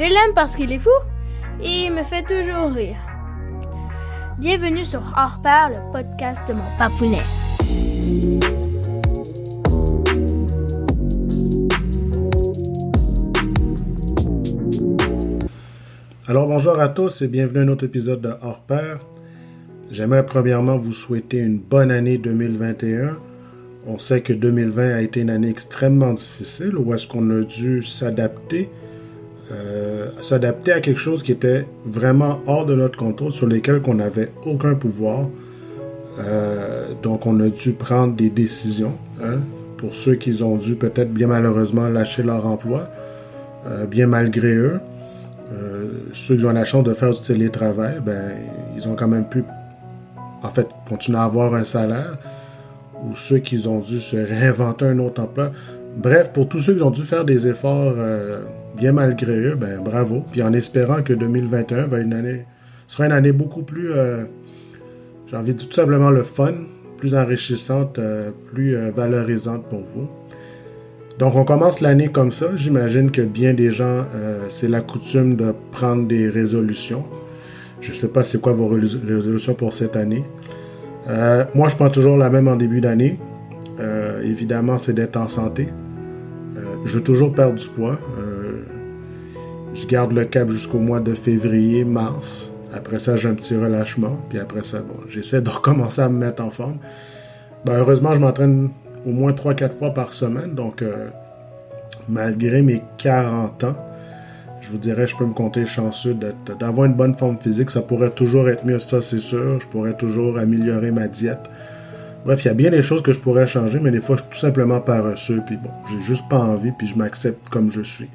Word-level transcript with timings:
Je 0.00 0.06
l'aime 0.06 0.32
parce 0.34 0.56
qu'il 0.56 0.72
est 0.72 0.78
fou 0.78 0.88
et 1.62 1.84
il 1.84 1.92
me 1.92 2.02
fait 2.02 2.22
toujours 2.22 2.72
rire. 2.72 2.96
Bienvenue 4.38 4.82
sur 4.82 5.02
Hors 5.14 5.38
Pair, 5.42 5.68
le 5.68 5.92
podcast 5.92 6.38
de 6.48 6.54
mon 6.54 6.64
papounet. 6.78 7.18
Alors 16.26 16.46
bonjour 16.46 16.80
à 16.80 16.88
tous 16.88 17.20
et 17.20 17.28
bienvenue 17.28 17.58
à 17.58 17.62
un 17.64 17.68
autre 17.68 17.84
épisode 17.84 18.22
de 18.22 18.32
Hors 18.40 18.62
Pair. 18.62 19.00
J'aimerais 19.90 20.24
premièrement 20.24 20.78
vous 20.78 20.92
souhaiter 20.92 21.36
une 21.36 21.58
bonne 21.58 21.90
année 21.90 22.16
2021. 22.16 23.18
On 23.86 23.98
sait 23.98 24.22
que 24.22 24.32
2020 24.32 24.94
a 24.94 25.02
été 25.02 25.20
une 25.20 25.28
année 25.28 25.50
extrêmement 25.50 26.14
difficile 26.14 26.78
où 26.78 26.94
est-ce 26.94 27.06
qu'on 27.06 27.28
a 27.28 27.42
dû 27.42 27.82
s'adapter, 27.82 28.70
euh, 29.52 30.10
s'adapter 30.20 30.72
à 30.72 30.80
quelque 30.80 31.00
chose 31.00 31.22
qui 31.22 31.32
était 31.32 31.66
vraiment 31.84 32.40
hors 32.46 32.66
de 32.66 32.74
notre 32.74 32.96
contrôle, 32.96 33.32
sur 33.32 33.46
lesquels 33.46 33.82
on 33.86 33.94
n'avait 33.94 34.30
aucun 34.46 34.74
pouvoir. 34.74 35.28
Euh, 36.20 36.88
donc 37.02 37.26
on 37.26 37.40
a 37.40 37.48
dû 37.48 37.72
prendre 37.72 38.14
des 38.14 38.30
décisions. 38.30 38.96
Hein, 39.22 39.38
pour 39.76 39.94
ceux 39.94 40.14
qui 40.14 40.42
ont 40.42 40.56
dû 40.56 40.76
peut-être 40.76 41.12
bien 41.12 41.26
malheureusement 41.26 41.88
lâcher 41.88 42.22
leur 42.22 42.46
emploi, 42.46 42.88
euh, 43.66 43.86
bien 43.86 44.06
malgré 44.06 44.54
eux. 44.54 44.80
ceux 46.12 46.36
qui 46.36 46.44
ont 46.44 46.52
la 46.52 46.64
chance 46.64 46.84
de 46.84 46.94
faire 46.94 47.10
du 47.10 47.20
télétravail, 47.20 48.00
ben, 48.04 48.32
ils 48.76 48.88
ont 48.88 48.94
quand 48.94 49.08
même 49.08 49.28
pu 49.28 49.42
en 50.42 50.48
fait, 50.48 50.68
continuer 50.88 51.18
à 51.18 51.24
avoir 51.24 51.54
un 51.54 51.64
salaire, 51.64 52.18
ou 53.04 53.16
ceux 53.16 53.38
qui 53.38 53.66
ont 53.66 53.80
dû 53.80 53.98
se 53.98 54.16
réinventer 54.16 54.84
un 54.86 54.98
autre 55.00 55.22
emploi. 55.22 55.50
Bref, 55.96 56.32
pour 56.32 56.48
tous 56.48 56.60
ceux 56.60 56.76
qui 56.76 56.82
ont 56.82 56.90
dû 56.90 57.02
faire 57.02 57.24
des 57.24 57.48
efforts 57.48 57.94
bien 58.80 58.92
malgré 58.92 59.38
eux, 59.38 59.54
ben 59.54 59.80
bravo. 59.80 60.24
Puis 60.32 60.42
en 60.42 60.52
espérant 60.52 61.02
que 61.02 61.12
2021 61.12 61.86
va 61.86 62.00
une 62.00 62.14
année, 62.14 62.46
sera 62.88 63.06
une 63.06 63.12
année 63.12 63.32
beaucoup 63.32 63.62
plus, 63.62 63.92
euh, 63.92 64.24
j'ai 65.26 65.36
envie 65.36 65.52
de 65.52 65.58
dire 65.58 65.68
tout 65.68 65.74
simplement 65.74 66.10
le 66.10 66.24
fun, 66.24 66.54
plus 66.96 67.14
enrichissante, 67.14 67.98
euh, 67.98 68.30
plus 68.52 68.76
valorisante 68.90 69.68
pour 69.68 69.82
vous. 69.82 70.08
Donc 71.18 71.36
on 71.36 71.44
commence 71.44 71.80
l'année 71.80 72.08
comme 72.08 72.30
ça. 72.30 72.46
J'imagine 72.56 73.10
que 73.10 73.22
bien 73.22 73.52
des 73.52 73.70
gens, 73.70 74.06
c'est 74.48 74.68
la 74.68 74.80
coutume 74.80 75.34
de 75.34 75.52
prendre 75.70 76.08
des 76.08 76.30
résolutions. 76.30 77.04
Je 77.82 77.90
ne 77.90 77.94
sais 77.94 78.08
pas 78.08 78.24
c'est 78.24 78.40
quoi 78.40 78.52
vos 78.52 78.68
résolutions 78.68 79.54
pour 79.54 79.74
cette 79.74 79.96
année. 79.96 80.24
Euh, 81.08 81.44
moi, 81.54 81.68
je 81.68 81.76
prends 81.76 81.90
toujours 81.90 82.16
la 82.16 82.30
même 82.30 82.48
en 82.48 82.56
début 82.56 82.80
d'année. 82.80 83.18
Euh, 83.80 84.22
évidemment, 84.22 84.78
c'est 84.78 84.92
d'être 84.92 85.16
en 85.16 85.28
santé. 85.28 85.68
Euh, 86.56 86.76
je 86.84 86.94
veux 86.94 87.02
toujours 87.02 87.34
perdre 87.34 87.54
du 87.54 87.68
poids. 87.68 87.98
Je 89.80 89.86
garde 89.86 90.12
le 90.12 90.24
cap 90.24 90.50
jusqu'au 90.50 90.78
mois 90.78 91.00
de 91.00 91.14
février, 91.14 91.84
mars. 91.84 92.52
Après 92.72 92.98
ça, 92.98 93.16
j'ai 93.16 93.28
un 93.28 93.34
petit 93.34 93.56
relâchement. 93.56 94.18
Puis 94.28 94.38
après 94.38 94.62
ça, 94.62 94.80
bon, 94.80 94.96
j'essaie 95.08 95.40
de 95.40 95.48
recommencer 95.50 96.02
à 96.02 96.08
me 96.08 96.18
mettre 96.18 96.42
en 96.42 96.50
forme. 96.50 96.76
Ben, 97.64 97.78
heureusement, 97.78 98.14
je 98.14 98.20
m'entraîne 98.20 98.70
au 99.06 99.10
moins 99.10 99.32
3-4 99.32 99.72
fois 99.72 99.94
par 99.94 100.12
semaine. 100.12 100.54
Donc, 100.54 100.84
malgré 102.08 102.62
mes 102.62 102.82
40 102.98 103.64
ans, 103.64 103.76
je 104.60 104.70
vous 104.70 104.78
dirais, 104.78 105.06
je 105.06 105.16
peux 105.16 105.24
me 105.24 105.32
compter 105.32 105.64
chanceux 105.64 106.14
d'avoir 106.58 106.86
une 106.86 106.94
bonne 106.94 107.16
forme 107.16 107.38
physique. 107.38 107.70
Ça 107.70 107.80
pourrait 107.80 108.10
toujours 108.10 108.48
être 108.48 108.64
mieux, 108.64 108.78
ça 108.78 109.00
c'est 109.00 109.20
sûr. 109.20 109.58
Je 109.58 109.66
pourrais 109.66 109.94
toujours 109.96 110.38
améliorer 110.38 110.90
ma 110.90 111.08
diète. 111.08 111.50
Bref, 112.24 112.44
il 112.44 112.48
y 112.48 112.50
a 112.50 112.54
bien 112.54 112.70
des 112.70 112.82
choses 112.82 113.02
que 113.02 113.12
je 113.12 113.18
pourrais 113.18 113.46
changer, 113.46 113.80
mais 113.80 113.90
des 113.90 114.02
fois, 114.02 114.16
je 114.16 114.22
suis 114.22 114.30
tout 114.30 114.38
simplement 114.38 114.80
paresseux. 114.80 115.42
Puis 115.46 115.56
bon, 115.56 115.70
j'ai 115.90 116.00
juste 116.02 116.28
pas 116.28 116.38
envie, 116.38 116.72
puis 116.72 116.86
je 116.86 116.96
m'accepte 116.96 117.48
comme 117.48 117.70
je 117.70 117.80
suis. 117.80 118.10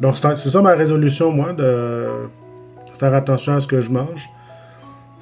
Donc, 0.00 0.16
c'est 0.16 0.36
ça 0.36 0.62
ma 0.62 0.74
résolution, 0.74 1.32
moi, 1.32 1.52
de 1.52 2.06
faire 2.94 3.14
attention 3.14 3.54
à 3.54 3.60
ce 3.60 3.66
que 3.66 3.80
je 3.80 3.90
mange. 3.90 4.28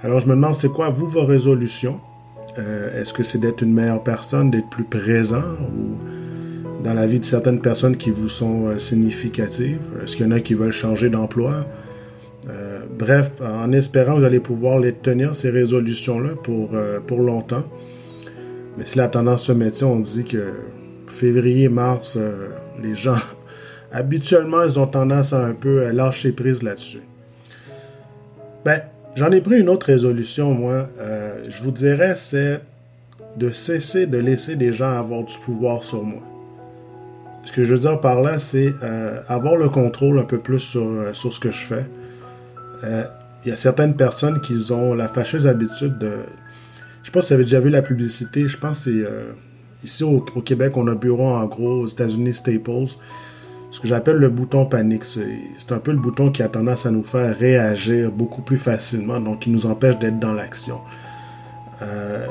Alors, 0.03 0.20
je 0.20 0.27
me 0.27 0.34
demande, 0.34 0.55
c'est 0.55 0.69
quoi, 0.69 0.89
vous, 0.89 1.06
vos 1.06 1.25
résolutions? 1.25 2.00
Euh, 2.58 3.00
est-ce 3.00 3.12
que 3.12 3.22
c'est 3.22 3.39
d'être 3.39 3.62
une 3.62 3.72
meilleure 3.72 4.02
personne, 4.02 4.51
d'être 4.51 4.68
plus 4.68 4.85
présent 4.85 5.42
ou 5.61 6.83
dans 6.85 6.95
la 6.95 7.07
vie 7.07 7.18
de 7.18 7.24
certaines 7.24 7.61
personnes 7.61 7.96
qui 7.96 8.11
vous 8.11 8.29
sont 8.29 8.67
euh, 8.67 8.79
significatives? 8.79 9.90
Est-ce 10.02 10.17
qu'il 10.17 10.27
y 10.27 10.29
en 10.29 10.33
a 10.33 10.40
qui 10.40 10.55
veulent 10.55 10.73
changer 10.73 11.08
d'emploi? 11.08 11.67
Euh, 12.48 12.80
bref, 12.96 13.33
en 13.42 13.73
espérant 13.73 14.14
que 14.14 14.20
vous 14.20 14.24
allez 14.24 14.41
pouvoir 14.41 14.79
les 14.79 14.92
tenir, 14.92 15.35
ces 15.35 15.51
résolutions-là, 15.51 16.30
pour, 16.42 16.70
pour 17.06 17.20
longtemps. 17.20 17.64
Mais 18.77 18.85
si 18.85 18.98
la 18.98 19.08
tendance 19.08 19.45
se 19.45 19.52
maintient, 19.52 19.86
on 19.86 20.01
dit 20.01 20.24
que 20.24 20.52
février, 21.06 21.68
mars, 21.68 22.18
les 22.83 22.95
gens, 22.95 23.17
habituellement, 23.94 24.64
ils 24.64 24.78
ont 24.78 24.86
tendance 24.86 25.32
à 25.32 25.44
un 25.44 25.55
peu 25.55 25.88
lâcher 25.90 26.32
prise 26.32 26.62
là-dessus. 26.62 27.00
Ben, 28.64 28.82
j'en 29.14 29.30
ai 29.30 29.40
pris 29.40 29.60
une 29.60 29.70
autre 29.70 29.86
résolution, 29.86 30.52
moi. 30.52 30.88
je 31.48 31.62
vous 31.62 31.70
dirais, 31.70 32.14
c'est 32.14 32.60
de 33.36 33.50
cesser 33.50 34.06
de 34.06 34.18
laisser 34.18 34.56
des 34.56 34.72
gens 34.72 34.92
avoir 34.92 35.24
du 35.24 35.34
pouvoir 35.38 35.84
sur 35.84 36.02
moi. 36.02 36.22
Ce 37.44 37.52
que 37.52 37.64
je 37.64 37.74
veux 37.74 37.80
dire 37.80 38.00
par 38.00 38.22
là, 38.22 38.38
c'est 38.38 38.72
euh, 38.82 39.20
avoir 39.28 39.56
le 39.56 39.68
contrôle 39.68 40.18
un 40.18 40.24
peu 40.24 40.38
plus 40.38 40.61
sur, 40.61 40.82
euh, 40.82 41.12
sur 41.12 41.32
ce 41.32 41.40
que 41.40 41.50
je 41.50 41.64
fais. 41.64 41.84
Euh, 42.84 43.05
il 43.44 43.50
y 43.50 43.52
a 43.52 43.56
certaines 43.56 43.94
personnes 43.94 44.40
qui 44.40 44.72
ont 44.72 44.94
la 44.94 45.08
fâcheuse 45.08 45.46
habitude 45.46 45.98
de... 45.98 46.12
Je 47.02 47.06
sais 47.06 47.12
pas 47.12 47.20
si 47.20 47.28
vous 47.28 47.34
avez 47.34 47.44
déjà 47.44 47.61
vu 47.61 47.68
la 47.68 47.82
publicité, 47.82 48.48
je 48.48 48.56
pense 48.56 48.86
que 48.86 48.90
c'est... 48.90 49.86
ici 49.86 50.05
au, 50.05 50.20
Québec, 50.20 50.74
on 50.76 50.86
a 50.88 50.92
un 50.92 50.94
bureau 50.94 51.28
en 51.28 51.44
gros, 51.44 51.82
aux 51.82 51.86
États-Unis, 51.86 52.32
Staples. 52.32 52.96
Ce 53.74 53.80
que 53.80 53.89
j'appelle 53.89 54.18
le 54.18 54.29
bouton 54.29 54.67
panique. 54.67 55.02
C'est 55.05 55.73
un 55.73 55.79
peu 55.79 55.90
le 55.90 55.98
bouton 55.98 56.30
qui 56.30 56.45
a 56.45 56.48
tendance 56.48 56.86
à 56.86 56.92
nous 56.92 57.02
faire 57.02 57.36
réagir 57.36 58.12
beaucoup 58.12 58.40
plus 58.40 58.57
facilement, 58.57 59.18
donc 59.18 59.40
qui 59.40 59.51
nous 59.51 59.67
empêche 59.67 59.98
d'être 59.98 60.20
dans 60.20 60.33
l'action. 60.33 60.79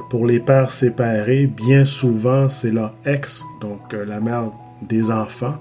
pour 0.09 0.26
les 0.26 0.40
pères 0.40 0.72
séparés, 0.72 1.48
bien 1.48 1.84
souvent, 1.84 2.48
c'est 2.48 2.72
leur 2.72 2.94
ex, 3.06 3.44
donc 3.59 3.92
la 3.92 4.22
mère 4.22 4.52
des 4.84 5.12
enfants, 5.12 5.56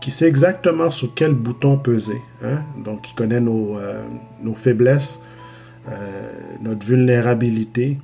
qui 0.00 0.12
sait 0.12 0.28
exactement 0.28 0.92
sur 0.92 1.12
quel 1.12 1.32
bouton 1.32 1.76
peser. 1.76 2.22
Hein? 2.44 2.62
Donc, 2.84 3.02
qui 3.02 3.14
connaît 3.16 3.40
nos, 3.40 3.78
euh, 3.78 4.04
nos 4.40 4.54
faiblesses, 4.54 5.20
euh, 5.88 6.30
notre 6.62 6.86
vulnérabilité. 6.86 7.98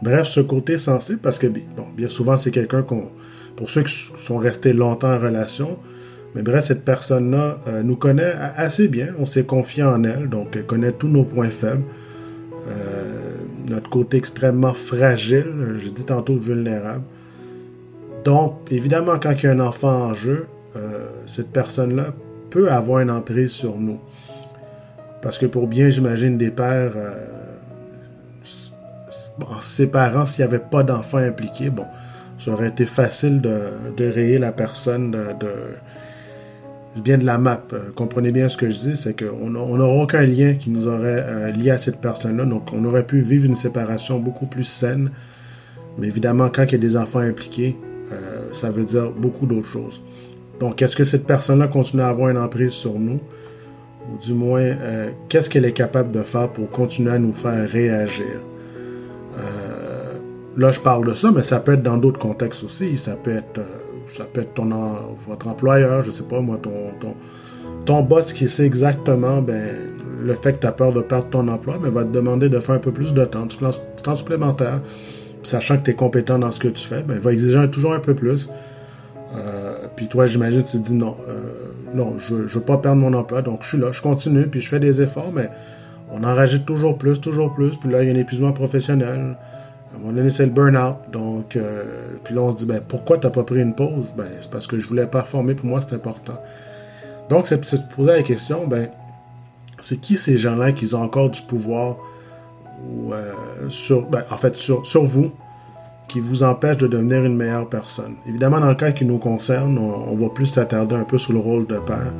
Bref, 0.00 0.28
ce 0.28 0.38
côté 0.38 0.78
sensible, 0.78 1.18
parce 1.18 1.40
que 1.40 1.48
bien 1.48 2.08
souvent, 2.08 2.36
c'est 2.36 2.52
quelqu'un 2.52 2.82
qu'on. 2.82 3.08
Pour 3.56 3.68
ceux 3.68 3.82
qui 3.82 4.12
sont 4.16 4.38
restés 4.38 4.72
longtemps 4.72 5.12
en 5.12 5.18
relation, 5.18 5.76
mais 6.34 6.42
bref, 6.42 6.64
cette 6.64 6.84
personne-là 6.84 7.58
euh, 7.68 7.82
nous 7.82 7.96
connaît 7.96 8.34
assez 8.56 8.88
bien. 8.88 9.08
On 9.18 9.26
s'est 9.26 9.44
confié 9.44 9.82
en 9.82 10.02
elle, 10.04 10.28
donc 10.28 10.48
elle 10.54 10.66
connaît 10.66 10.92
tous 10.92 11.08
nos 11.08 11.24
points 11.24 11.50
faibles. 11.50 11.84
notre 13.68 13.90
côté 13.90 14.16
extrêmement 14.16 14.74
fragile, 14.74 15.76
je 15.78 15.88
dis 15.88 16.04
tantôt 16.04 16.36
vulnérable. 16.36 17.04
Donc, 18.24 18.54
évidemment, 18.70 19.18
quand 19.20 19.32
il 19.32 19.44
y 19.44 19.46
a 19.46 19.52
un 19.52 19.60
enfant 19.60 19.92
en 19.92 20.14
jeu, 20.14 20.46
euh, 20.76 21.08
cette 21.26 21.50
personne-là 21.50 22.14
peut 22.50 22.70
avoir 22.70 23.00
une 23.00 23.10
emprise 23.10 23.50
sur 23.50 23.76
nous. 23.78 23.98
Parce 25.20 25.38
que 25.38 25.46
pour 25.46 25.66
bien, 25.66 25.90
j'imagine, 25.90 26.38
des 26.38 26.50
pères, 26.50 26.92
euh, 26.96 27.26
en 29.48 29.60
se 29.60 29.76
séparant, 29.76 30.24
s'il 30.24 30.44
n'y 30.44 30.50
avait 30.50 30.64
pas 30.64 30.82
d'enfants 30.82 31.18
impliqués, 31.18 31.70
bon, 31.70 31.84
ça 32.38 32.52
aurait 32.52 32.68
été 32.68 32.86
facile 32.86 33.40
de, 33.40 33.60
rayer 33.98 34.38
la 34.38 34.52
personne 34.52 35.10
de, 35.10 35.18
bien 37.00 37.18
de 37.18 37.24
la 37.24 37.38
map. 37.38 37.62
Euh, 37.72 37.90
comprenez 37.94 38.32
bien 38.32 38.48
ce 38.48 38.56
que 38.56 38.70
je 38.70 38.78
dis, 38.78 38.96
c'est 38.96 39.18
qu'on 39.18 39.50
n'aura 39.50 40.02
aucun 40.02 40.22
lien 40.22 40.54
qui 40.54 40.70
nous 40.70 40.86
aurait 40.88 41.52
lié 41.52 41.70
à 41.70 41.78
cette 41.78 42.00
personne-là. 42.00 42.44
Donc, 42.44 42.72
on 42.72 42.84
aurait 42.84 43.06
pu 43.06 43.20
vivre 43.20 43.46
une 43.46 43.54
séparation 43.54 44.18
beaucoup 44.18 44.46
plus 44.46 44.64
saine. 44.64 45.10
Mais 45.98 46.06
évidemment, 46.06 46.48
quand 46.48 46.64
il 46.64 46.72
y 46.72 46.74
a 46.74 46.78
des 46.78 46.96
enfants 46.96 47.20
impliqués, 47.20 47.76
euh, 48.12 48.48
ça 48.52 48.70
veut 48.70 48.84
dire 48.84 49.10
beaucoup 49.10 49.46
d'autres 49.46 49.68
choses. 49.68 50.02
Donc, 50.60 50.82
est-ce 50.82 50.96
que 50.96 51.04
cette 51.04 51.26
personne-là 51.26 51.68
continue 51.68 52.02
à 52.02 52.08
avoir 52.08 52.28
une 52.28 52.38
emprise 52.38 52.72
sur 52.72 52.98
nous? 52.98 53.20
Ou 54.10 54.18
du 54.18 54.34
moins, 54.34 54.60
euh, 54.60 55.10
qu'est-ce 55.28 55.48
qu'elle 55.48 55.64
est 55.64 55.72
capable 55.72 56.10
de 56.10 56.22
faire 56.22 56.48
pour 56.50 56.70
continuer 56.70 57.12
à 57.12 57.18
nous 57.18 57.32
faire 57.32 57.68
réagir? 57.68 58.40
Euh, 59.38 60.18
là, 60.56 60.72
je 60.72 60.80
parle 60.80 61.06
de 61.06 61.14
ça, 61.14 61.30
mais 61.30 61.42
ça 61.42 61.60
peut 61.60 61.74
être 61.74 61.82
dans 61.82 61.96
d'autres 61.96 62.18
contextes 62.18 62.64
aussi. 62.64 62.96
Ça 62.98 63.16
peut 63.16 63.30
être, 63.30 63.60
ça 64.12 64.24
peut 64.24 64.42
être 64.42 64.54
ton, 64.54 64.70
votre 65.26 65.48
employeur, 65.48 66.02
je 66.02 66.10
sais 66.10 66.24
pas 66.24 66.40
moi, 66.40 66.58
ton, 66.60 66.92
ton, 67.00 67.14
ton 67.84 68.02
boss 68.02 68.32
qui 68.32 68.48
sait 68.48 68.66
exactement 68.66 69.40
ben, 69.42 69.74
le 70.22 70.34
fait 70.34 70.54
que 70.54 70.60
tu 70.60 70.66
as 70.66 70.72
peur 70.72 70.92
de 70.92 71.00
perdre 71.00 71.28
ton 71.28 71.48
emploi, 71.48 71.78
mais 71.82 71.90
va 71.90 72.04
te 72.04 72.10
demander 72.10 72.48
de 72.48 72.60
faire 72.60 72.76
un 72.76 72.80
peu 72.80 72.92
plus 72.92 73.12
de 73.12 73.24
temps, 73.24 73.46
du 73.46 73.56
temps 73.56 74.16
supplémentaire 74.16 74.80
sachant 75.42 75.78
que 75.78 75.84
tu 75.84 75.90
es 75.90 75.94
compétent 75.94 76.38
dans 76.38 76.50
ce 76.50 76.60
que 76.60 76.68
tu 76.68 76.86
fais, 76.86 77.02
ben, 77.02 77.18
va 77.18 77.32
exiger 77.32 77.68
toujours 77.70 77.92
un 77.94 78.00
peu 78.00 78.14
plus. 78.14 78.48
Euh, 79.34 79.88
puis 79.96 80.08
toi, 80.08 80.26
j'imagine, 80.26 80.62
tu 80.62 80.78
te 80.78 80.82
dis 80.82 80.94
non, 80.94 81.16
euh, 81.28 81.40
non, 81.94 82.18
je 82.18 82.34
ne 82.34 82.40
veux 82.42 82.60
pas 82.60 82.76
perdre 82.76 83.00
mon 83.00 83.12
emploi, 83.14 83.42
donc 83.42 83.62
je 83.62 83.70
suis 83.70 83.78
là, 83.78 83.92
je 83.92 84.02
continue, 84.02 84.46
puis 84.46 84.60
je 84.60 84.68
fais 84.68 84.78
des 84.78 85.02
efforts, 85.02 85.32
mais 85.32 85.48
on 86.10 86.22
en 86.24 86.34
rajoute 86.34 86.66
toujours 86.66 86.98
plus, 86.98 87.20
toujours 87.20 87.54
plus, 87.54 87.76
puis 87.76 87.90
là, 87.90 88.02
il 88.02 88.08
y 88.08 88.12
a 88.12 88.14
un 88.14 88.18
épuisement 88.18 88.52
professionnel. 88.52 89.36
À 89.92 89.96
un 89.96 89.98
moment 89.98 90.12
donné, 90.12 90.30
c'est 90.30 90.46
le 90.46 90.52
burn-out. 90.52 90.96
Donc, 91.12 91.56
euh, 91.56 91.84
puis 92.24 92.34
là, 92.34 92.42
on 92.42 92.50
se 92.50 92.56
dit, 92.56 92.66
ben, 92.66 92.80
pourquoi 92.86 93.18
tu 93.18 93.26
n'as 93.26 93.30
pas 93.30 93.42
pris 93.42 93.60
une 93.60 93.74
pause? 93.74 94.12
Ben, 94.16 94.28
c'est 94.40 94.50
parce 94.50 94.66
que 94.66 94.78
je 94.78 94.88
voulais 94.88 95.06
performer, 95.06 95.54
pour 95.54 95.66
moi, 95.66 95.80
c'est 95.80 95.94
important. 95.94 96.38
Donc, 97.28 97.46
c'est 97.46 97.58
de 97.58 97.64
se 97.64 97.76
poser 97.94 98.12
la 98.12 98.22
question, 98.22 98.66
ben, 98.66 98.88
c'est 99.78 99.98
qui 99.98 100.16
ces 100.16 100.38
gens-là 100.38 100.72
qui 100.72 100.94
ont 100.94 101.02
encore 101.02 101.30
du 101.30 101.42
pouvoir 101.42 101.96
ou, 102.88 103.12
euh, 103.12 103.32
sur, 103.68 104.06
ben, 104.08 104.24
en 104.30 104.36
fait, 104.36 104.56
sur, 104.56 104.82
vous, 105.04 105.30
qui 106.08 106.20
vous 106.20 106.42
empêche 106.42 106.78
de 106.78 106.86
devenir 106.86 107.24
une 107.24 107.36
meilleure 107.36 107.68
personne? 107.68 108.14
Évidemment, 108.26 108.60
dans 108.60 108.68
le 108.68 108.74
cas 108.74 108.92
qui 108.92 109.04
nous 109.04 109.18
concerne, 109.18 109.78
on, 109.78 110.14
va 110.14 110.28
plus 110.28 110.46
s'attarder 110.46 110.94
un 110.94 111.04
peu 111.04 111.18
sur 111.18 111.32
le 111.32 111.38
rôle 111.38 111.66
de 111.66 111.78
père. 111.78 112.12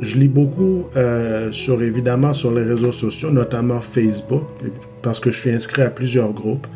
Euh, 0.00 0.02
je 0.02 0.18
lis 0.18 0.28
beaucoup 0.28 0.86
euh, 0.96 1.52
sur, 1.52 1.82
évidemment, 1.82 2.32
sur 2.32 2.52
les 2.52 2.62
réseaux 2.62 2.92
sociaux, 2.92 3.30
notamment 3.30 3.80
Facebook, 3.80 4.44
parce 5.02 5.20
que 5.20 5.30
je 5.30 5.38
suis 5.38 5.50
inscrit 5.50 5.82
à 5.82 5.90
plusieurs 5.90 6.32
groupes. 6.32 6.66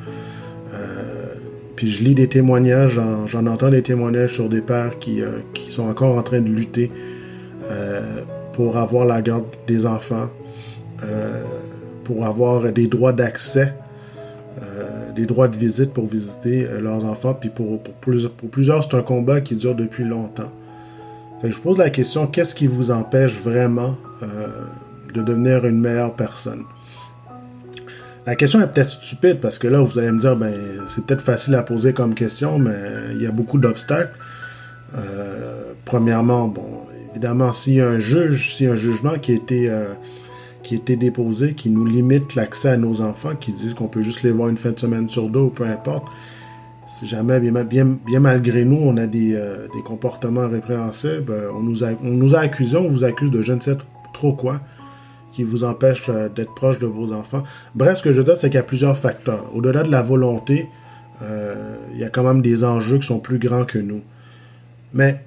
puis 1.77 1.91
je 1.91 2.05
lis 2.05 2.15
des 2.15 2.29
témoignages, 2.29 3.01
j'en 3.27 3.47
entends 3.47 3.71
des 3.71 3.83
témoignages 3.83 4.35
sur 4.35 4.49
des 4.49 4.61
pères 4.61 4.99
qui, 5.01 5.21
qui, 5.53 5.71
sont 5.71 5.89
encore 5.89 6.17
en 6.17 6.23
train 6.23 6.41
de 6.41 6.49
lutter 6.49 6.93
pour 8.53 8.77
avoir 8.77 9.05
la 9.05 9.23
garde 9.23 9.45
des 9.67 9.87
enfants, 9.87 10.29
euh, 11.03 11.43
pour 12.05 12.25
avoir 12.25 12.73
des 12.73 12.87
droits 12.87 13.13
d'accès, 13.13 13.75
euh, 14.61 15.13
des 15.13 15.27
droits 15.27 15.49
de 15.49 15.57
visite 15.57 15.93
pour 15.93 16.07
visiter 16.07 16.65
euh, 16.65 16.81
leurs 16.81 17.05
enfants. 17.05 17.35
Puis 17.35 17.49
pour, 17.49 17.81
plusieurs, 18.51 18.85
c'est 18.85 18.95
un 18.95 19.03
combat 19.03 19.41
qui 19.41 19.57
dure 19.57 19.75
depuis 19.75 20.05
longtemps. 20.05 20.53
Fait 21.43 21.53
je 21.53 21.61
pose 21.61 21.77
la 21.77 21.91
question, 21.91 22.27
qu'est-ce 22.27 22.55
qui 22.55 22.67
vous 22.67 22.91
empêche 22.91 23.35
vraiment 23.35 23.99
de 25.12 25.21
devenir 25.21 25.67
une 25.67 25.81
meilleure 25.81 26.15
personne? 26.15 26.62
La 28.25 28.37
question 28.37 28.61
est 28.62 28.69
peut-être 28.69 28.91
stupide 28.91 29.41
parce 29.41 29.59
que 29.59 29.67
là, 29.67 29.81
vous 29.81 29.99
allez 29.99 30.12
me 30.12 30.21
dire, 30.21 30.37
ben, 30.37 30.55
c'est 30.87 31.05
peut-être 31.05 31.23
facile 31.23 31.56
à 31.56 31.62
poser 31.62 31.93
comme 31.93 32.15
question, 32.15 32.61
mais 32.61 32.79
il 33.11 33.21
y 33.21 33.27
a 33.27 33.33
beaucoup 33.33 33.59
d'obstacles. 33.59 34.17
premièrement, 35.85 36.47
bon, 36.47 36.83
évidemment, 37.12 37.53
s'il 37.53 37.75
y 37.75 37.81
a 37.81 37.89
un 37.89 37.99
juge, 37.99 38.55
s'il 38.55 38.67
y 38.67 38.69
a 38.69 38.73
un 38.73 38.77
jugement 38.77 39.19
qui 39.21 39.33
a 39.33 39.35
été, 39.35 39.71
euh, 39.71 39.87
qui 40.62 40.75
a 40.75 40.77
été 40.79 40.97
déposé, 40.97 41.55
qui 41.55 41.71
nous 41.71 41.85
limite 41.85 42.35
l'accès 42.35 42.71
à 42.71 42.77
nos 42.77 43.00
enfants, 43.03 43.35
qui 43.39 43.53
disent 43.53 43.75
qu'on 43.75 43.89
peut 43.89 44.03
juste 44.03 44.23
les 44.23 44.31
voir 44.31 44.49
une 44.49 44.56
fin 44.56 44.71
de 44.71 44.81
semaine 44.81 45.09
sur 45.09 45.29
deux 45.29 45.41
ou 45.41 45.50
peu 45.50 45.65
importe, 45.65 46.06
jamais, 47.05 47.40
bien, 47.40 48.20
malgré 48.20 48.64
nous, 48.64 48.79
on 48.79 48.96
a 48.96 49.06
des, 49.06 49.34
euh, 49.34 49.67
des 49.75 49.82
comportements 49.82 50.49
répréhensibles, 50.49 51.32
euh, 51.32 51.50
on, 51.55 51.61
nous 51.61 51.84
a, 51.84 51.88
on 52.02 52.11
nous 52.11 52.34
accusés, 52.34 52.76
on 52.76 52.88
vous 52.88 53.05
accuse 53.05 53.31
de 53.31 53.43
je 53.43 53.52
ne 53.52 53.61
sais 53.61 53.76
trop 54.12 54.32
quoi, 54.32 54.61
qui 55.32 55.44
vous 55.44 55.64
empêche 55.64 56.11
d'être 56.34 56.55
proche 56.55 56.79
de 56.79 56.87
vos 56.87 57.12
enfants. 57.12 57.43
Bref, 57.75 57.99
ce 57.99 58.02
que 58.02 58.12
je 58.12 58.19
veux 58.19 58.25
dire, 58.25 58.37
c'est 58.37 58.49
qu'il 58.49 58.56
y 58.56 58.61
a 58.61 58.64
plusieurs 58.64 58.96
facteurs. 58.96 59.46
Au-delà 59.55 59.82
de 59.82 59.90
la 59.90 60.02
volonté, 60.02 60.69
il 61.23 61.99
y 61.99 62.05
a 62.05 62.11
quand 62.11 62.23
même 62.23 62.43
des 62.43 62.64
enjeux 62.64 62.99
qui 62.99 63.06
sont 63.06 63.19
plus 63.19 63.38
grands 63.38 63.64
que 63.64 63.79
nous. 63.79 64.02
Mais 64.93 65.23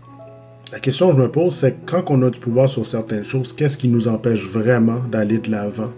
la 0.71 0.79
question 0.79 1.09
que 1.09 1.15
je 1.15 1.21
me 1.21 1.31
pose, 1.31 1.53
c'est 1.53 1.85
quand 1.85 2.03
on 2.09 2.21
a 2.23 2.29
du 2.29 2.39
pouvoir 2.39 2.67
sur 2.67 2.85
certaines 2.85 3.23
choses, 3.23 3.53
qu'est-ce 3.53 3.77
qui 3.77 3.87
nous 3.87 4.07
empêche 4.07 4.43
vraiment 4.45 4.99
d'aller 5.11 5.37
de 5.37 5.51
l'avant, 5.51 5.93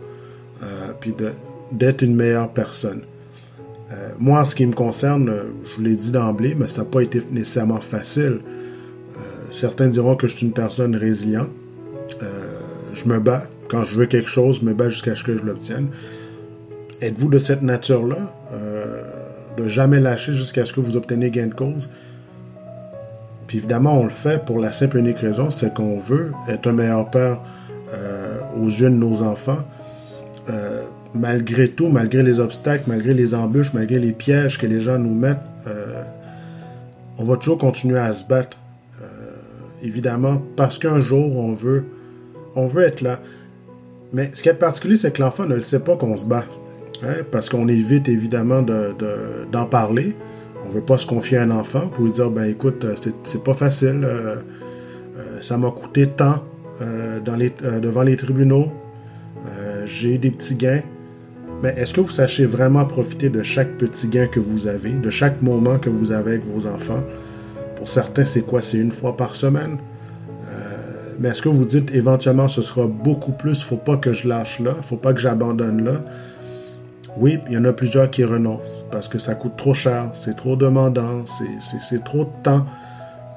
euh, 0.61 0.91
puis 0.99 1.13
d'être 1.71 2.01
une 2.01 2.15
meilleure 2.15 2.49
personne? 2.49 3.01
Euh, 3.91 4.09
moi, 4.19 4.41
en 4.41 4.45
ce 4.45 4.55
qui 4.55 4.65
me 4.65 4.73
concerne, 4.73 5.31
je 5.63 5.75
vous 5.75 5.81
l'ai 5.81 5.95
dit 5.95 6.11
d'emblée, 6.11 6.55
mais 6.55 6.67
ça 6.67 6.81
n'a 6.81 6.87
pas 6.87 7.01
été 7.01 7.19
nécessairement 7.31 7.79
facile. 7.79 8.39
Euh, 8.41 9.19
certains 9.51 9.87
diront 9.87 10.15
que 10.15 10.27
je 10.27 10.35
suis 10.35 10.45
une 10.45 10.53
personne 10.53 10.95
résiliente. 10.95 11.49
je 12.93 13.05
me 13.05 13.19
bats. 13.19 13.43
Quand 13.69 13.83
je 13.83 13.95
veux 13.95 14.05
quelque 14.05 14.29
chose, 14.29 14.59
je 14.61 14.65
me 14.65 14.73
bats 14.73 14.89
jusqu'à 14.89 15.15
ce 15.15 15.23
que 15.23 15.37
je 15.37 15.43
l'obtienne. 15.43 15.87
Êtes-vous 17.01 17.29
de 17.29 17.39
cette 17.39 17.61
nature-là? 17.61 18.33
de 19.57 19.67
jamais 19.67 19.99
lâcher 19.99 20.33
jusqu'à 20.33 20.65
ce 20.65 20.71
que 20.71 20.79
vous 20.79 20.97
obteniez 20.97 21.31
gain 21.31 21.47
de 21.47 21.53
cause? 21.55 21.89
Puis 23.47 23.59
évidemment, 23.59 23.99
on 23.99 24.03
le 24.03 24.09
fait 24.09 24.43
pour 24.43 24.59
la 24.59 24.71
simple 24.71 24.97
et 24.97 24.99
unique 24.99 25.19
raison, 25.19 25.49
c'est 25.49 25.73
qu'on 25.73 25.97
veut 25.97 26.33
être 26.49 26.67
un 26.67 26.73
meilleur 26.73 27.09
père 27.09 27.39
euh, 27.93 28.39
aux 28.57 28.67
yeux 28.67 28.89
de 28.89 28.95
nos 28.95 29.23
enfants. 29.23 29.59
Euh, 30.49 30.83
malgré 31.13 31.67
tout, 31.67 31.87
malgré 31.87 32.23
les 32.23 32.39
obstacles, 32.39 32.83
malgré 32.87 33.13
les 33.13 33.33
embûches, 33.33 33.73
malgré 33.73 33.99
les 33.99 34.11
pièges 34.11 34.57
que 34.57 34.65
les 34.65 34.81
gens 34.81 34.97
nous 34.99 35.13
mettent, 35.13 35.37
euh, 35.67 36.03
on 37.17 37.23
va 37.23 37.37
toujours 37.37 37.57
continuer 37.57 37.99
à 37.99 38.13
se 38.13 38.25
battre. 38.25 38.57
évidemment, 39.83 40.41
parce 40.55 40.79
qu'un 40.79 40.99
jour, 40.99 41.35
on 41.37 41.53
veut, 41.53 41.83
être 42.83 43.01
là. 43.01 43.19
Mais 44.11 44.31
ce 44.33 44.41
qui 44.41 44.49
est 44.49 44.53
particulier, 44.53 44.95
c'est 44.95 45.13
que 45.13 45.21
l'enfant 45.21 45.45
ne 45.45 45.55
le 45.55 45.61
sait 45.61 45.79
pas 45.79 45.95
qu'on 45.95 46.17
se 46.17 46.25
bat. 46.25 46.45
Hein, 47.03 47.23
parce 47.31 47.47
qu'on 47.47 47.67
évite 47.67 48.09
évidemment 48.09 48.63
d'en 48.63 49.65
parler 49.65 50.15
on 50.67 50.69
veut 50.69 50.81
pas 50.81 50.97
se 50.97 51.05
confier 51.05 51.37
à 51.37 51.43
un 51.43 51.51
enfant 51.51 51.87
pour 51.87 52.05
lui 52.05 52.11
dire 52.11 52.29
ben 52.29 52.43
écoute, 52.43 52.83
euh, 52.85 52.95
c'est 53.23 53.43
pas 53.43 53.53
facile, 53.53 54.01
euh, 54.03 54.35
euh, 55.17 55.41
ça 55.41 55.57
m'a 55.57 55.71
coûté 55.71 56.05
tant 56.07 56.43
devant 56.79 58.03
les 58.03 58.15
tribunaux, 58.17 58.71
j'ai 59.85 60.19
des 60.19 60.29
petits 60.29 60.55
gains. 60.55 60.83
Mais 61.61 61.73
est-ce 61.77 61.93
que 61.93 62.01
vous 62.01 62.11
sachez 62.11 62.45
vraiment 62.45 62.85
profiter 62.85 63.29
de 63.29 63.41
chaque 63.43 63.77
petit 63.77 64.07
gain 64.07 64.27
que 64.27 64.39
vous 64.39 64.67
avez, 64.67 64.91
de 64.91 65.09
chaque 65.09 65.41
moment 65.41 65.79
que 65.79 65.89
vous 65.89 66.11
avez 66.11 66.33
avec 66.33 66.45
vos 66.45 66.67
enfants? 66.67 67.03
Pour 67.75 67.87
certains, 67.87 68.25
c'est 68.25 68.41
quoi? 68.41 68.61
C'est 68.61 68.77
une 68.77 68.91
fois 68.91 69.17
par 69.17 69.35
semaine. 69.35 69.77
mais 71.19 71.29
est-ce 71.29 71.41
que 71.41 71.49
vous 71.49 71.65
dites 71.65 71.93
éventuellement 71.95 72.47
ce 72.47 72.61
sera 72.61 72.85
beaucoup 72.85 73.31
plus, 73.31 73.63
faut 73.63 73.75
pas 73.77 73.97
que 73.97 74.13
je 74.13 74.27
lâche 74.27 74.59
là, 74.59 74.75
faut 74.81 74.97
pas 74.97 75.13
que 75.13 75.19
j'abandonne 75.19 75.83
là? 75.83 76.03
Oui, 77.19 77.39
il 77.47 77.53
y 77.53 77.57
en 77.57 77.65
a 77.65 77.73
plusieurs 77.73 78.11
qui 78.11 78.23
renoncent 78.23 78.85
parce 78.91 79.07
que 79.07 79.17
ça 79.17 79.33
coûte 79.33 79.57
trop 79.57 79.73
cher, 79.73 80.09
c'est 80.13 80.35
trop 80.35 80.55
demandant, 80.55 81.23
c'est 81.25 82.03
trop 82.03 82.25
de 82.25 82.29
temps. 82.43 82.63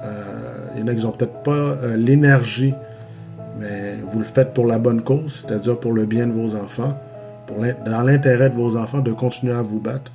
Euh, 0.03 0.67
il 0.75 0.81
y 0.81 0.83
en 0.83 0.89
a 0.89 0.95
qui 0.95 1.03
n'ont 1.05 1.13
peut-être 1.13 1.43
pas 1.43 1.53
euh, 1.53 1.97
l'énergie, 1.97 2.75
mais 3.59 3.97
vous 4.07 4.19
le 4.19 4.25
faites 4.25 4.53
pour 4.53 4.67
la 4.67 4.79
bonne 4.79 5.03
cause, 5.03 5.33
c'est-à-dire 5.33 5.79
pour 5.79 5.95
le 5.95 6.05
bien 6.05 6.27
de 6.27 6.33
vos 6.33 6.57
enfants, 6.57 6.99
dans 7.85 8.03
l'intérêt 8.03 8.51
de 8.51 8.55
vos 8.55 8.77
enfants 8.77 9.01
de 9.01 9.13
continuer 9.13 9.53
à 9.53 9.63
vous 9.63 9.81
battre. 9.81 10.13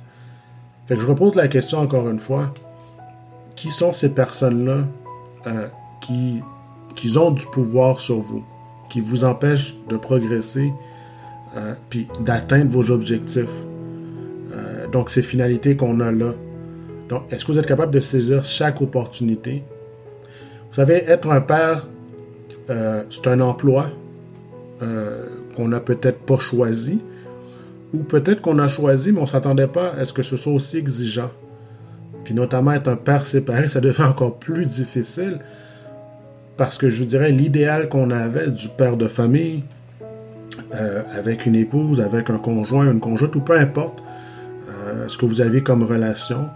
Fait 0.86 0.94
que 0.94 1.00
je 1.00 1.06
repose 1.06 1.34
la 1.34 1.48
question 1.48 1.78
encore 1.78 2.08
une 2.08 2.18
fois. 2.18 2.52
Qui 3.56 3.70
sont 3.70 3.92
ces 3.92 4.14
personnes-là 4.14 4.78
euh, 5.46 5.68
qui, 6.00 6.42
qui 6.94 7.16
ont 7.18 7.30
du 7.30 7.46
pouvoir 7.46 8.00
sur 8.00 8.18
vous, 8.18 8.44
qui 8.88 9.00
vous 9.00 9.24
empêchent 9.24 9.74
de 9.88 9.96
progresser, 9.96 10.72
euh, 11.56 11.74
puis 11.88 12.06
d'atteindre 12.20 12.70
vos 12.70 12.90
objectifs? 12.90 13.64
Euh, 14.52 14.86
donc, 14.88 15.08
ces 15.10 15.22
finalités 15.22 15.76
qu'on 15.76 16.00
a 16.00 16.12
là. 16.12 16.32
Donc, 17.08 17.22
est-ce 17.30 17.44
que 17.44 17.52
vous 17.52 17.58
êtes 17.58 17.66
capable 17.66 17.92
de 17.92 18.00
saisir 18.00 18.44
chaque 18.44 18.80
opportunité? 18.80 19.64
Vous 20.68 20.74
savez, 20.74 21.04
être 21.08 21.30
un 21.30 21.40
père, 21.40 21.86
euh, 22.70 23.04
c'est 23.10 23.26
un 23.28 23.40
emploi 23.40 23.86
qu'on 25.56 25.68
n'a 25.68 25.80
peut-être 25.80 26.18
pas 26.18 26.38
choisi, 26.38 27.00
ou 27.96 28.04
peut-être 28.04 28.40
qu'on 28.40 28.58
a 28.58 28.68
choisi, 28.68 29.12
mais 29.12 29.18
on 29.18 29.22
ne 29.22 29.26
s'attendait 29.26 29.66
pas 29.66 29.92
à 29.98 30.04
ce 30.04 30.12
que 30.12 30.22
ce 30.22 30.36
soit 30.36 30.52
aussi 30.52 30.76
exigeant. 30.78 31.30
Puis 32.24 32.34
notamment 32.34 32.72
être 32.72 32.88
un 32.88 32.96
père 32.96 33.24
séparé, 33.24 33.68
ça 33.68 33.80
devient 33.80 34.02
encore 34.02 34.38
plus 34.38 34.70
difficile 34.70 35.38
parce 36.56 36.78
que 36.78 36.88
je 36.88 37.04
dirais 37.04 37.30
l'idéal 37.30 37.88
qu'on 37.88 38.10
avait 38.10 38.48
du 38.48 38.68
père 38.68 38.96
de 38.96 39.08
famille, 39.08 39.64
euh, 40.74 41.02
avec 41.16 41.46
une 41.46 41.54
épouse, 41.54 42.00
avec 42.00 42.30
un 42.30 42.38
conjoint, 42.38 42.90
une 42.90 43.00
conjointe, 43.00 43.36
ou 43.36 43.40
peu 43.40 43.58
importe 43.58 44.02
euh, 44.68 45.06
ce 45.06 45.18
que 45.18 45.26
vous 45.26 45.40
avez 45.40 45.62
comme 45.62 45.82
relation, 45.82 46.48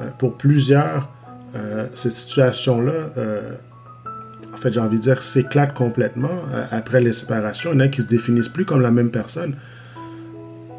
euh, 0.00 0.04
pour 0.18 0.36
plusieurs, 0.36 1.08
cette 1.94 2.12
situation-là, 2.12 2.92
en 4.54 4.56
fait, 4.56 4.70
j'ai 4.70 4.78
envie 4.78 4.98
de 4.98 5.02
dire, 5.02 5.20
s'éclate 5.20 5.74
complètement 5.74 6.28
après 6.70 7.00
les 7.00 7.12
séparations. 7.12 7.72
Il 7.72 7.74
y 7.74 7.76
en 7.78 7.80
a 7.80 7.88
qui 7.88 8.02
se 8.02 8.06
définissent 8.06 8.48
plus 8.48 8.64
comme 8.64 8.80
la 8.80 8.92
même 8.92 9.10
personne. 9.10 9.56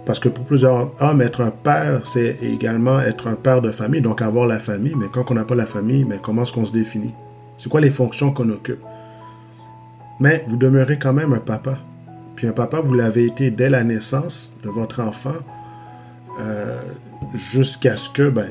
Parce 0.06 0.20
que 0.20 0.30
pour 0.30 0.46
plusieurs 0.46 0.92
hommes, 1.02 1.22
être 1.22 1.42
un 1.42 1.52
père, 1.52 2.02
c'est 2.06 2.38
également 2.42 3.00
être 3.00 3.28
un 3.28 3.36
père 3.36 3.62
de 3.62 3.72
famille, 3.72 4.02
donc 4.02 4.22
avoir 4.22 4.48
la 4.48 4.60
famille. 4.60 4.96
Mais 4.96 5.08
quand 5.12 5.30
on 5.30 5.36
n'a 5.36 5.44
pas 5.44 5.56
la 5.56 5.66
famille, 5.66 6.06
mais 6.06 6.20
comment 6.22 6.44
est-ce 6.44 6.54
qu'on 6.54 6.66
se 6.66 6.72
définit? 6.72 7.14
C'est 7.58 7.70
quoi 7.70 7.82
les 7.82 7.92
fonctions 7.92 8.32
qu'on 8.32 8.50
occupe? 8.50 8.82
Mais 10.20 10.44
vous 10.48 10.58
demeurez 10.58 10.98
quand 10.98 11.14
même 11.14 11.34
un 11.34 11.40
papa. 11.40 11.78
Puis 12.36 12.48
un 12.48 12.52
papa, 12.54 12.80
vous 12.80 12.94
l'avez 12.94 13.26
été 13.26 13.52
dès 13.52 13.70
la 13.70 13.84
naissance 13.84 14.54
de 14.64 14.70
votre 14.70 15.02
enfant, 15.02 15.36
euh, 16.40 16.80
jusqu'à 17.34 17.98
ce 17.98 18.10
que, 18.10 18.30
ben, 18.30 18.48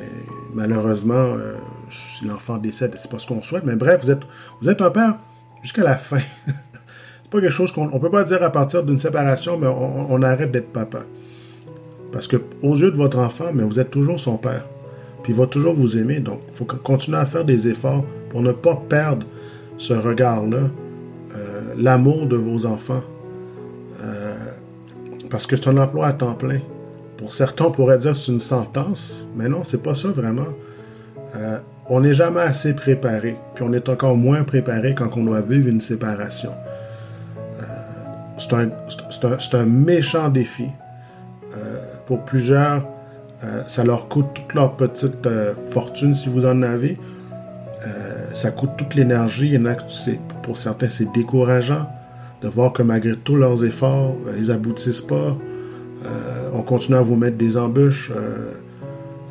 malheureusement, 0.54 1.14
euh, 1.14 1.54
si 1.90 2.24
l'enfant 2.24 2.58
décède, 2.58 2.94
c'est 2.98 3.10
pas 3.10 3.18
ce 3.18 3.26
qu'on 3.26 3.42
souhaite, 3.42 3.64
mais 3.64 3.76
bref, 3.76 4.02
vous 4.02 4.10
êtes, 4.10 4.22
vous 4.60 4.68
êtes 4.68 4.80
un 4.80 4.90
père 4.90 5.16
jusqu'à 5.62 5.82
la 5.82 5.96
fin. 5.96 6.18
c'est 6.46 7.30
pas 7.30 7.40
quelque 7.40 7.50
chose 7.50 7.72
qu'on 7.72 7.86
ne 7.86 7.98
peut 7.98 8.10
pas 8.10 8.24
dire 8.24 8.42
à 8.42 8.50
partir 8.50 8.82
d'une 8.82 8.98
séparation, 8.98 9.58
mais 9.58 9.66
on, 9.66 10.22
arrête 10.22 10.50
d'être 10.50 10.72
papa. 10.72 11.00
Parce 12.12 12.26
que 12.26 12.36
aux 12.62 12.74
yeux 12.74 12.90
de 12.90 12.96
votre 12.96 13.18
enfant, 13.18 13.50
mais 13.54 13.62
vous 13.62 13.80
êtes 13.80 13.90
toujours 13.90 14.18
son 14.18 14.36
père. 14.36 14.66
Puis 15.22 15.32
il 15.32 15.38
va 15.38 15.46
toujours 15.46 15.74
vous 15.74 15.98
aimer. 15.98 16.20
Donc, 16.20 16.40
il 16.48 16.54
faut 16.54 16.64
continuer 16.64 17.18
à 17.18 17.26
faire 17.26 17.44
des 17.44 17.68
efforts 17.68 18.04
pour 18.30 18.42
ne 18.42 18.52
pas 18.52 18.76
perdre 18.88 19.26
ce 19.76 19.94
regard-là, 19.94 20.58
euh, 21.36 21.74
l'amour 21.76 22.26
de 22.26 22.36
vos 22.36 22.66
enfants, 22.66 23.02
parce 25.30 25.46
que 25.46 25.56
c'est 25.56 25.68
un 25.68 25.78
emploi 25.78 26.08
à 26.08 26.12
temps 26.12 26.34
plein. 26.34 26.60
Pour 27.16 27.32
certains, 27.32 27.66
on 27.66 27.70
pourrait 27.70 27.98
dire 27.98 28.12
que 28.12 28.18
c'est 28.18 28.32
une 28.32 28.40
sentence, 28.40 29.26
mais 29.36 29.48
non, 29.48 29.62
c'est 29.64 29.82
pas 29.82 29.94
ça 29.94 30.08
vraiment. 30.08 30.48
Euh, 31.36 31.58
on 31.88 32.00
n'est 32.00 32.12
jamais 32.12 32.40
assez 32.40 32.74
préparé, 32.74 33.36
puis 33.54 33.64
on 33.66 33.72
est 33.72 33.88
encore 33.88 34.16
moins 34.16 34.42
préparé 34.42 34.94
quand 34.94 35.16
on 35.16 35.24
doit 35.24 35.40
vivre 35.40 35.68
une 35.68 35.80
séparation. 35.80 36.52
Euh, 37.60 37.64
c'est 38.38 39.54
un, 39.54 39.66
méchant 39.66 40.28
défi. 40.28 40.66
Euh, 42.10 42.16
pour 42.16 42.24
plusieurs, 42.24 42.84
euh, 43.44 43.62
ça 43.66 43.84
leur 43.84 44.08
coûte 44.08 44.26
toute 44.34 44.54
leur 44.54 44.76
petite 44.76 45.28
fortune 45.70 46.14
si 46.14 46.28
vous 46.28 46.46
en 46.46 46.62
avez. 46.62 46.98
ça 48.32 48.50
coûte 48.50 48.70
toute 48.76 48.94
l'énergie. 48.94 49.58
Pour 50.42 50.56
certains, 50.56 50.88
c'est 50.88 51.10
décourageant 51.12 51.86
de 52.42 52.48
voir 52.48 52.72
que 52.72 52.82
malgré 52.82 53.16
tous 53.16 53.36
leurs 53.36 53.64
efforts, 53.64 54.14
ils 54.38 54.50
aboutissent 54.50 55.00
pas. 55.02 55.36
on 56.54 56.62
continue 56.62 56.98
à 56.98 57.00
vous 57.00 57.16
mettre 57.16 57.36
des 57.36 57.56
embûches. 57.56 58.12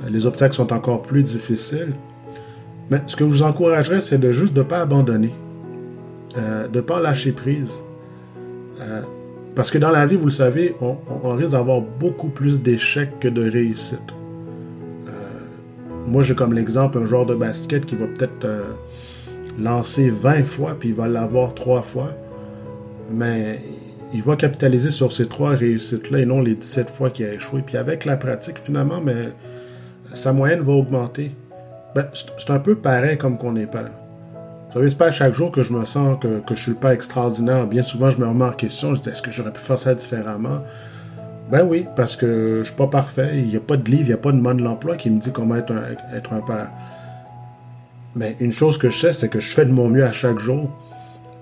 les 0.07 0.25
obstacles 0.25 0.55
sont 0.55 0.73
encore 0.73 1.01
plus 1.01 1.23
difficiles. 1.23 1.93
Mais 2.89 3.01
ce 3.05 3.15
que 3.15 3.23
je 3.25 3.29
vous 3.29 3.43
encouragerais, 3.43 3.99
c'est 3.99 4.17
de 4.17 4.31
juste 4.31 4.53
de 4.53 4.59
ne 4.59 4.65
pas 4.65 4.79
abandonner, 4.79 5.33
euh, 6.37 6.67
de 6.67 6.77
ne 6.77 6.81
pas 6.81 6.99
lâcher 6.99 7.31
prise. 7.31 7.83
Euh, 8.81 9.01
parce 9.59 9.71
que 9.71 9.77
dans 9.77 9.91
la 9.91 10.05
vie, 10.05 10.15
vous 10.15 10.23
le 10.23 10.31
savez, 10.31 10.73
on, 10.79 11.35
risque 11.35 11.51
d'avoir 11.51 11.81
beaucoup 11.81 12.29
plus 12.29 12.61
d'échecs 12.61 13.19
que 13.19 13.27
de 13.27 13.49
réussites. 13.49 13.99
Euh, 15.05 15.11
moi, 16.07 16.21
j'ai 16.21 16.33
comme 16.33 16.53
l'exemple 16.53 16.97
un 16.97 17.03
joueur 17.03 17.25
de 17.25 17.35
basket 17.35 17.85
qui 17.85 17.95
va 17.95 18.05
peut-être 18.07 18.47
lancer 19.61 20.09
20 20.09 20.45
fois, 20.45 20.77
puis 20.79 20.87
il 20.87 20.95
va 20.95 21.09
l'avoir 21.09 21.53
3 21.53 21.81
fois. 21.81 22.13
Mais 23.11 23.59
il 24.13 24.23
va 24.23 24.37
capitaliser 24.37 24.91
sur 24.91 25.11
ces 25.11 25.27
3 25.27 25.49
réussites-là 25.49 26.19
et 26.19 26.25
non 26.25 26.39
les 26.39 26.55
17 26.55 26.89
fois 26.89 27.09
qu'il 27.09 27.25
a 27.25 27.33
échoué. 27.33 27.61
Puis 27.61 27.75
avec 27.75 28.05
la 28.05 28.15
pratique, 28.15 28.59
finalement, 28.59 29.01
mais, 29.03 29.33
sa 30.13 30.31
moyenne 30.31 30.61
va 30.61 30.71
augmenter. 30.71 31.31
Ben, 31.95 32.07
c'est 32.13 32.51
un 32.51 32.59
peu 32.59 32.75
pareil 32.75 33.17
comme 33.17 33.37
qu'on 33.37 33.57
est 33.57 33.69
père. 33.69 33.91
Savez, 34.71 34.89
c'est 34.89 34.97
pas 34.97 35.11
chaque 35.11 35.33
jour 35.33 35.51
que 35.51 35.63
je 35.63 35.73
me 35.73 35.83
sens 35.85 36.19
que, 36.19 36.41
je 36.49 36.61
suis 36.61 36.73
pas 36.75 36.93
extraordinaire. 36.93 37.65
Bien 37.65 37.81
souvent, 37.81 38.09
je 38.09 38.19
me 38.19 38.27
remets 38.27 38.45
en 38.45 38.51
question. 38.51 38.93
Je 38.93 39.01
dis, 39.01 39.09
est-ce 39.09 39.21
que 39.21 39.31
j'aurais 39.31 39.51
pu 39.51 39.59
faire 39.59 39.79
ça 39.79 39.95
différemment? 39.95 40.63
Ben 41.51 41.65
oui, 41.65 41.87
parce 41.95 42.15
que 42.15 42.59
je 42.59 42.63
suis 42.65 42.75
pas 42.75 42.87
parfait. 42.87 43.31
Il 43.33 43.47
n'y 43.47 43.55
a 43.55 43.61
pas 43.61 43.77
de 43.77 43.89
livre, 43.89 44.03
il 44.03 44.07
n'y 44.07 44.13
a 44.13 44.17
pas 44.17 44.31
de 44.31 44.37
mode 44.37 44.57
de 44.57 44.63
l'emploi 44.63 44.95
qui 44.95 45.09
me 45.09 45.19
dit 45.19 45.31
comment 45.31 45.55
être 45.55 45.71
un, 45.71 46.15
être 46.15 46.33
un 46.33 46.41
père. 46.41 46.69
Mais 48.15 48.35
une 48.39 48.51
chose 48.51 48.77
que 48.77 48.89
je 48.89 48.97
sais, 48.97 49.13
c'est 49.13 49.29
que 49.29 49.39
je 49.39 49.53
fais 49.53 49.65
de 49.65 49.71
mon 49.71 49.89
mieux 49.89 50.05
à 50.05 50.11
chaque 50.11 50.37
jour. 50.37 50.69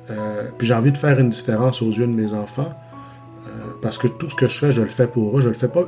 Euh, 0.09 0.43
puis 0.57 0.67
j'ai 0.67 0.73
envie 0.73 0.93
de 0.93 0.97
faire 0.97 1.19
une 1.19 1.29
différence 1.29 1.81
aux 1.81 1.91
yeux 1.91 2.07
de 2.07 2.13
mes 2.13 2.33
enfants. 2.33 2.69
Euh, 3.45 3.49
parce 3.81 3.97
que 3.97 4.07
tout 4.07 4.29
ce 4.29 4.35
que 4.35 4.47
je 4.47 4.57
fais, 4.57 4.71
je 4.71 4.81
le 4.81 4.87
fais 4.87 5.07
pour 5.07 5.37
eux. 5.37 5.41
Je 5.41 5.49
le 5.49 5.53
fais 5.53 5.67
pas. 5.67 5.83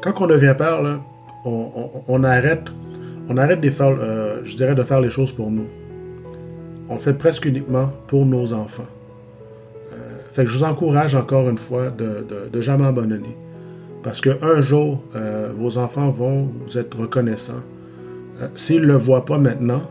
Quand 0.00 0.18
on 0.22 0.26
devient 0.26 0.54
père, 0.56 0.80
là, 0.80 0.98
on, 1.44 1.90
on 2.08 2.24
arrête 2.24 2.70
on 3.30 3.36
arrête 3.36 3.60
de 3.60 3.70
faire, 3.70 3.96
euh, 3.96 4.40
je 4.42 4.56
dirais, 4.56 4.74
de 4.74 4.82
faire 4.82 5.00
les 5.00 5.08
choses 5.08 5.30
pour 5.30 5.52
nous. 5.52 5.66
On 6.90 6.98
fait 6.98 7.14
presque 7.14 7.46
uniquement 7.46 7.92
pour 8.06 8.26
nos 8.26 8.52
enfants. 8.52 8.88
Euh, 9.92 10.44
je 10.44 10.58
vous 10.58 10.64
encourage 10.64 11.14
encore 11.14 11.48
une 11.48 11.56
fois 11.56 11.88
de, 11.90 12.26
de, 12.52 12.60
jamais 12.60 12.84
abandonner. 12.84 13.36
Parce 14.02 14.20
qu'un 14.20 14.60
jour, 14.60 15.02
euh, 15.16 15.52
vos 15.56 15.78
enfants 15.78 16.10
vont 16.10 16.50
vous 16.66 16.78
être 16.78 16.98
reconnaissants. 16.98 17.62
S'ils 18.54 18.82
ne 18.82 18.86
le 18.86 18.96
voient 18.96 19.24
pas 19.24 19.38
maintenant, 19.38 19.82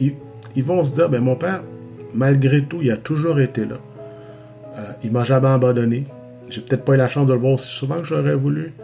ils, 0.00 0.14
vont 0.64 0.82
se 0.82 0.92
dire, 0.92 1.08
ben 1.08 1.22
mon 1.22 1.36
père, 1.36 1.62
malgré 2.12 2.62
tout, 2.64 2.78
il 2.82 2.90
a 2.90 2.96
toujours 2.96 3.38
été 3.40 3.64
là. 3.64 3.76
il 5.04 5.12
m'a 5.12 5.22
jamais 5.22 5.48
abandonné. 5.48 6.06
J'ai 6.50 6.60
peut-être 6.60 6.84
pas 6.84 6.94
eu 6.94 6.96
la 6.96 7.08
chance 7.08 7.26
de 7.26 7.32
le 7.32 7.38
voir 7.38 7.54
aussi 7.54 7.72
souvent 7.74 7.98
que 7.98 8.04
j'aurais 8.04 8.34
voulu. 8.34 8.74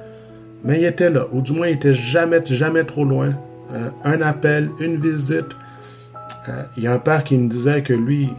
Mais 0.65 0.81
il 0.81 0.85
était 0.85 1.11
là, 1.11 1.27
ou 1.33 1.41
du 1.41 1.53
moins 1.53 1.69
il 1.69 1.75
était 1.75 1.93
jamais, 1.93 2.43
trop 2.85 3.05
loin. 3.05 3.31
Euh, 3.73 3.91
un 4.05 4.21
appel, 4.21 4.71
une 4.81 4.97
visite. 4.97 5.57
Euh, 6.49 6.63
il 6.77 6.85
y 6.85 6.87
a 6.87 6.93
un 6.93 6.99
père 6.99 7.25
qui 7.25 7.37
me 7.37 7.49
disait 7.49 7.83
que 7.83 7.93
lui, 7.93 8.31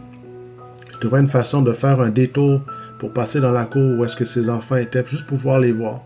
il 0.90 0.98
trouvait 0.98 1.20
une 1.20 1.28
façon 1.28 1.62
de 1.62 1.72
faire 1.72 2.00
un 2.00 2.10
détour 2.10 2.60
pour 2.98 3.12
passer 3.12 3.40
dans 3.40 3.52
la 3.52 3.64
cour 3.64 3.98
où 3.98 4.04
est-ce 4.04 4.16
que 4.16 4.24
ses 4.24 4.50
enfants 4.50 4.76
étaient, 4.76 5.04
juste 5.06 5.26
pour 5.26 5.38
pouvoir 5.38 5.58
les 5.58 5.72
voir. 5.72 6.02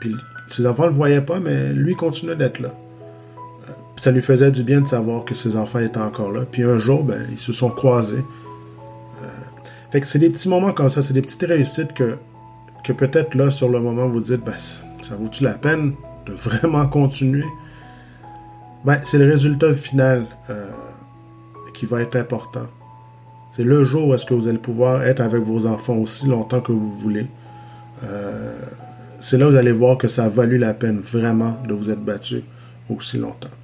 Puis 0.00 0.14
ses 0.48 0.66
enfants 0.66 0.84
ne 0.84 0.88
le 0.88 0.94
voyaient 0.94 1.20
pas, 1.20 1.40
mais 1.40 1.72
lui 1.72 1.94
continuait 1.94 2.36
d'être 2.36 2.60
là. 2.60 2.70
Euh, 3.68 3.72
ça 3.96 4.10
lui 4.12 4.22
faisait 4.22 4.50
du 4.50 4.62
bien 4.62 4.80
de 4.80 4.86
savoir 4.86 5.24
que 5.24 5.34
ses 5.34 5.56
enfants 5.56 5.80
étaient 5.80 5.98
encore 5.98 6.32
là. 6.32 6.44
Puis 6.50 6.62
un 6.62 6.78
jour, 6.78 7.04
ben, 7.04 7.26
ils 7.30 7.38
se 7.38 7.52
sont 7.52 7.70
croisés. 7.70 8.24
fait 9.90 10.00
que 10.00 10.06
c'est 10.06 10.18
des 10.18 10.30
petits 10.30 10.48
moments 10.48 10.72
comme 10.72 10.88
ça, 10.88 11.02
c'est 11.02 11.14
des 11.14 11.22
petites 11.22 11.44
réussites 11.44 11.92
que, 11.92 12.16
peut-être 12.92 13.34
là, 13.34 13.50
sur 13.50 13.68
le 13.68 13.80
moment, 13.80 14.06
vous 14.06 14.20
dites, 14.20 14.44
ben, 14.44 14.58
ça 14.58 15.16
vaut-tu 15.16 15.44
la 15.44 15.54
peine 15.54 15.94
de 16.26 16.32
vraiment 16.34 16.86
continuer? 16.86 17.44
Ben, 18.84 19.00
c'est 19.02 19.18
le 19.18 19.28
résultat 19.28 19.72
final 19.72 20.26
euh, 20.48 20.70
qui 21.76 21.86
va 21.86 22.00
être 22.00 22.16
important. 22.16 22.66
C'est 23.52 23.62
le 23.62 23.84
jour 23.84 24.08
où 24.08 24.14
est-ce 24.14 24.26
que 24.26 24.34
vous 24.34 24.48
allez 24.48 24.58
pouvoir 24.58 25.02
être 25.02 25.20
avec 25.20 25.42
vos 25.42 25.66
enfants 25.66 25.96
aussi 25.96 26.26
longtemps 26.26 26.60
que 26.60 26.72
vous 26.72 26.92
voulez. 26.92 27.26
Euh, 28.04 28.58
c'est 29.20 29.38
là 29.38 29.46
où 29.46 29.50
vous 29.50 29.56
allez 29.56 29.72
voir 29.72 29.96
que 29.96 30.08
ça 30.08 30.24
a 30.24 30.28
valu 30.28 30.58
la 30.58 30.74
peine 30.74 30.98
vraiment 30.98 31.56
de 31.66 31.74
vous 31.74 31.90
être 31.90 32.04
battu 32.04 32.42
aussi 32.88 33.18
longtemps. 33.18 33.54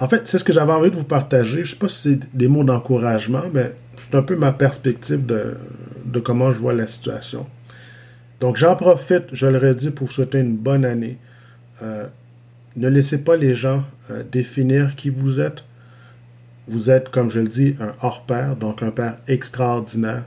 En 0.00 0.06
fait, 0.06 0.28
c'est 0.28 0.38
ce 0.38 0.44
que 0.44 0.52
j'avais 0.52 0.72
envie 0.72 0.90
de 0.90 0.96
vous 0.96 1.04
partager. 1.04 1.54
Je 1.54 1.58
ne 1.58 1.64
sais 1.64 1.76
pas 1.76 1.88
si 1.88 1.96
c'est 1.96 2.36
des 2.36 2.48
mots 2.48 2.64
d'encouragement, 2.64 3.42
mais 3.52 3.72
c'est 3.96 4.14
un 4.14 4.22
peu 4.22 4.36
ma 4.36 4.52
perspective 4.52 5.24
de 5.24 6.20
comment 6.20 6.52
je 6.52 6.58
vois 6.58 6.74
la 6.74 6.86
situation. 6.86 7.46
Donc 8.40 8.56
j'en 8.56 8.76
profite, 8.76 9.24
je 9.32 9.46
le 9.46 9.58
redis, 9.58 9.90
pour 9.90 10.06
vous 10.06 10.12
souhaiter 10.12 10.38
une 10.38 10.56
bonne 10.56 10.84
année. 10.84 11.18
Euh, 11.82 12.06
ne 12.76 12.88
laissez 12.88 13.18
pas 13.24 13.36
les 13.36 13.54
gens 13.54 13.84
euh, 14.10 14.22
définir 14.30 14.94
qui 14.94 15.10
vous 15.10 15.40
êtes. 15.40 15.64
Vous 16.68 16.90
êtes, 16.90 17.08
comme 17.08 17.30
je 17.30 17.40
le 17.40 17.48
dis, 17.48 17.76
un 17.80 17.92
hors-père, 18.02 18.56
donc 18.56 18.82
un 18.82 18.90
père 18.90 19.18
extraordinaire. 19.26 20.24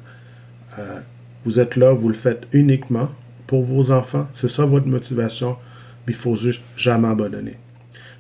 Euh, 0.80 1.00
vous 1.46 1.60
êtes 1.60 1.76
là, 1.76 1.94
vous 1.94 2.08
le 2.08 2.16
faites 2.16 2.48
uniquement 2.52 3.10
pour 3.48 3.64
vos 3.64 3.92
enfants. 3.92 4.28
C'est 4.34 4.48
ça 4.48 4.66
votre 4.66 4.88
motivation. 4.88 5.58
Il 6.08 6.16
faut 6.16 6.36
juste 6.36 6.62
jamais 6.76 7.08
abandonner. 7.08 7.58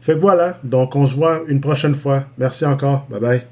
Fait 0.02 0.16
que 0.16 0.20
voilà, 0.20 0.60
donc 0.64 0.96
on 0.96 1.06
se 1.06 1.16
voit 1.16 1.42
une 1.48 1.62
prochaine 1.62 1.96
fois. 1.96 2.26
Merci 2.38 2.66
encore. 2.66 3.06
Bye 3.10 3.20
bye. 3.20 3.44